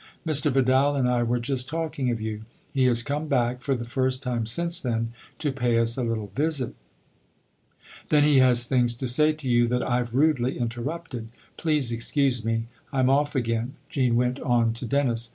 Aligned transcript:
"Mr. 0.27 0.51
Vidal 0.51 0.95
and 0.95 1.07
I 1.07 1.21
were 1.21 1.37
just 1.39 1.69
talking 1.69 2.09
of 2.09 2.19
you. 2.19 2.41
He 2.73 2.85
has 2.85 3.03
come 3.03 3.27
back, 3.27 3.61
for 3.61 3.75
the 3.75 3.83
first 3.83 4.23
time 4.23 4.47
since 4.47 4.81
then, 4.81 5.13
to 5.37 5.51
pay 5.51 5.77
us 5.77 5.95
a 5.95 6.01
little 6.01 6.31
visit." 6.33 6.73
"Then 8.09 8.23
he 8.23 8.39
has 8.39 8.63
things 8.63 8.95
to 8.95 9.07
say 9.07 9.31
to 9.33 9.47
you 9.47 9.67
that 9.67 9.87
I've 9.87 10.15
rudely 10.15 10.57
interrupted. 10.57 11.27
Please 11.55 11.91
excuse 11.91 12.43
me 12.43 12.65
I'm 12.91 13.11
off 13.11 13.35
again," 13.35 13.75
Jean 13.89 14.15
went 14.15 14.39
on 14.39 14.73
to 14.73 14.87
Dennis. 14.87 15.29